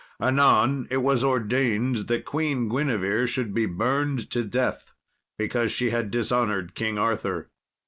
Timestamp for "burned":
3.67-4.31